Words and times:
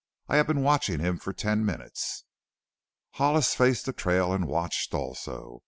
I 0.27 0.37
have 0.37 0.47
been 0.47 0.63
watching 0.63 0.99
him 0.99 1.19
for 1.19 1.31
ten 1.31 1.63
minutes." 1.63 2.23
Hollis 3.11 3.53
faced 3.53 3.85
the 3.85 3.93
trail 3.93 4.33
and 4.33 4.47
watched 4.47 4.95
also. 4.95 5.59